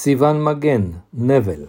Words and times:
סיון 0.00 0.44
מגן, 0.44 0.82
נבל. 1.14 1.64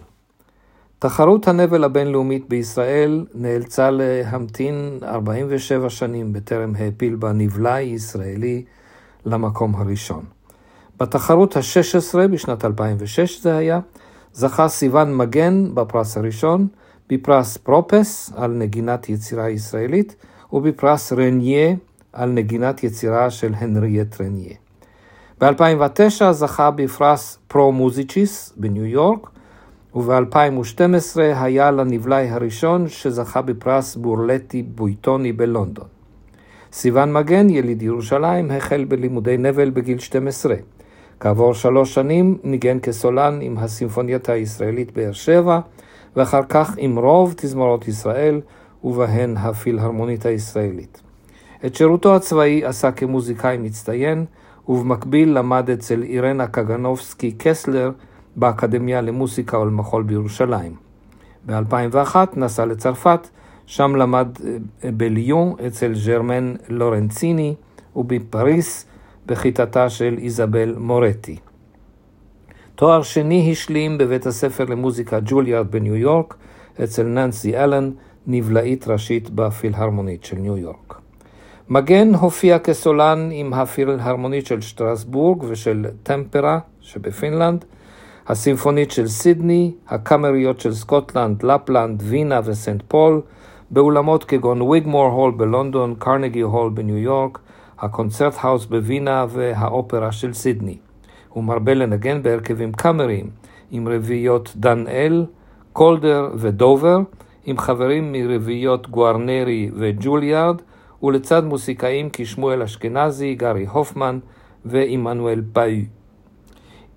תחרות 0.98 1.48
הנבל 1.48 1.84
הבינלאומית 1.84 2.48
בישראל 2.48 3.26
נאלצה 3.34 3.90
להמתין 3.90 4.98
47 5.02 5.90
שנים 5.90 6.32
בטרם 6.32 6.72
העפיל 6.78 7.16
בה 7.16 7.32
נבלאי 7.32 7.82
ישראלי 7.82 8.64
למקום 9.26 9.74
הראשון. 9.74 10.24
בתחרות 11.00 11.56
ה-16 11.56 12.28
בשנת 12.28 12.64
2006 12.64 13.42
זה 13.42 13.56
היה, 13.56 13.80
זכה 14.32 14.68
סיון 14.68 15.16
מגן 15.16 15.74
בפרס 15.74 16.16
הראשון, 16.16 16.68
בפרס 17.08 17.56
פרופס 17.56 18.32
על 18.36 18.50
נגינת 18.50 19.08
יצירה 19.08 19.50
ישראלית 19.50 20.16
ובפרס 20.52 21.12
רניה 21.12 21.74
על 22.12 22.30
נגינת 22.30 22.84
יצירה 22.84 23.30
של 23.30 23.54
הנריאט 23.54 24.20
רניה. 24.20 24.54
ב-2009 25.40 26.32
זכה 26.32 26.70
בפרס 26.70 27.38
פרו-מוזיצ'יס 27.48 28.52
בניו 28.56 28.86
יורק, 28.86 29.30
וב-2012 29.94 31.20
היה 31.20 31.70
לנבלאי 31.70 32.30
הראשון 32.30 32.88
שזכה 32.88 33.42
בפרס 33.42 33.96
בורלטי 33.96 34.62
בויטוני 34.62 35.32
בלונדון. 35.32 35.84
סיון 36.72 37.12
מגן, 37.12 37.50
יליד 37.50 37.82
ירושלים, 37.82 38.50
החל 38.50 38.84
בלימודי 38.84 39.36
נבל 39.36 39.70
בגיל 39.70 39.98
12. 39.98 40.54
כעבור 41.20 41.54
שלוש 41.54 41.94
שנים 41.94 42.38
ניגן 42.44 42.78
כסולן 42.82 43.38
עם 43.42 43.58
הסימפוניית 43.58 44.28
הישראלית 44.28 44.92
באר 44.92 45.12
שבע, 45.12 45.60
ואחר 46.16 46.42
כך 46.48 46.74
עם 46.78 46.98
רוב 46.98 47.34
תזמורות 47.36 47.88
ישראל, 47.88 48.40
ובהן 48.84 49.36
הפילהרמונית 49.36 50.26
הישראלית. 50.26 51.02
את 51.66 51.74
שירותו 51.74 52.16
הצבאי 52.16 52.64
עשה 52.64 52.92
כמוזיקאי 52.92 53.58
מצטיין, 53.58 54.24
ובמקביל 54.68 55.38
למד 55.38 55.70
אצל 55.70 56.02
אירנה 56.02 56.46
קגנובסקי 56.46 57.32
קסלר 57.38 57.90
באקדמיה 58.36 59.00
למוסיקה 59.00 59.58
ולמחול 59.58 60.02
בירושלים. 60.02 60.74
ב-2001 61.46 62.16
נסע 62.36 62.66
לצרפת, 62.66 63.28
שם 63.66 63.96
למד 63.96 64.28
אה, 64.44 64.90
בליון 64.96 65.54
אצל 65.66 65.92
ג'רמן 66.06 66.54
לורנציני 66.68 67.54
ובפריס 67.96 68.86
בכיתתה 69.26 69.88
של 69.88 70.18
איזבל 70.18 70.74
מורטי. 70.78 71.36
תואר 72.74 73.02
שני 73.02 73.52
השלים 73.52 73.98
בבית 73.98 74.26
הספר 74.26 74.64
למוזיקה 74.64 75.18
ג'וליארד 75.24 75.70
בניו 75.70 75.96
יורק 75.96 76.36
אצל 76.84 77.02
ננסי 77.02 77.56
אלן, 77.56 77.90
נבלאית 78.26 78.88
ראשית 78.88 79.30
בפילהרמונית 79.30 80.24
של 80.24 80.36
ניו 80.36 80.56
יורק. 80.56 80.89
מגן 81.72 82.14
הופיע 82.14 82.58
כסולן 82.58 83.28
עם 83.32 83.52
הפילהרמונית 83.52 84.46
של 84.46 84.60
שטרסבורג 84.60 85.42
ושל 85.42 85.86
טמפרה 86.02 86.58
שבפינלנד, 86.80 87.64
הסימפונית 88.28 88.90
של 88.90 89.08
סידני, 89.08 89.72
הקאמריות 89.88 90.60
של 90.60 90.74
סקוטלנד, 90.74 91.42
לפלנד, 91.42 92.02
וינה 92.06 92.40
וסנט 92.44 92.82
פול, 92.88 93.20
באולמות 93.70 94.24
כגון 94.24 94.62
ויגמור 94.62 95.06
הול 95.06 95.32
בלונדון, 95.36 95.94
קרנגי 95.98 96.40
הול 96.40 96.70
בניו 96.70 96.96
יורק, 96.96 97.38
הקונצרט 97.78 98.34
האוס 98.40 98.66
בווינה 98.66 99.26
והאופרה 99.28 100.12
של 100.12 100.32
סידני. 100.32 100.76
הוא 101.28 101.44
מרבה 101.44 101.74
לנגן 101.74 102.22
בהרכבים 102.22 102.72
קאמריים, 102.72 103.30
עם 103.70 103.88
רביעיות 103.88 104.52
דנאל, 104.56 105.26
קולדר 105.72 106.30
ודובר, 106.34 106.98
עם 107.44 107.58
חברים 107.58 108.12
מרביעיות 108.12 108.90
גוארנרי 108.90 109.70
וג'וליארד, 109.74 110.56
ולצד 111.02 111.44
מוסיקאים 111.44 112.08
כשמואל 112.12 112.62
אשכנזי, 112.62 113.34
גארי 113.34 113.66
הופמן 113.66 114.18
ועמנואל 114.64 115.42
פאי. 115.52 115.84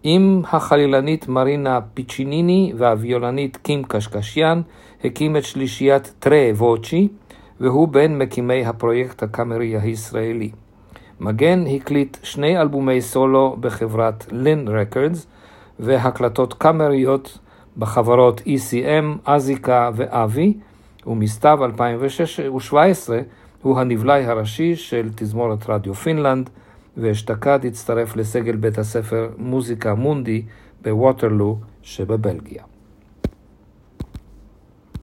עם 0.04 0.42
החלילנית 0.52 1.28
מרינה 1.28 1.80
פיצ'יניני 1.94 2.74
והוויולנית 2.78 3.58
קים 3.58 3.84
קשקשיאן 3.84 4.62
הקים 5.04 5.38
את 5.38 5.44
שלישיית 5.44 6.14
טרה 6.20 6.50
ווצ'י, 6.56 7.08
והוא 7.60 7.88
בין 7.88 8.18
מקימי 8.18 8.66
הפרויקט 8.66 9.24
הקאמרי 9.24 9.78
הישראלי. 9.78 10.52
מגן 11.20 11.64
הקליט 11.76 12.18
שני 12.24 12.62
אלבומי 12.62 13.02
סולו 13.02 13.58
בחברת 13.60 14.26
לין 14.32 14.68
רקורדס 14.68 15.28
והקלטות 15.80 16.54
קאמריות 16.54 17.38
בחברות 17.78 18.42
ECM, 18.42 19.30
אזיקה 19.32 19.90
ואבי, 19.96 20.54
ומסתיו 21.08 21.66
2017 21.66 23.20
הוא 23.64 23.80
הנבלאי 23.80 24.26
הראשי 24.26 24.76
של 24.76 25.10
תזמורת 25.16 25.70
רדיו 25.70 25.94
פינלנד, 25.94 26.50
ואשתקד 26.98 27.60
הצטרף 27.66 28.16
לסגל 28.16 28.56
בית 28.56 28.78
הספר 28.78 29.30
מוזיקה 29.38 29.94
מונדי 29.94 30.42
בווטרלו 30.82 31.58
שבבלגיה. 31.82 32.73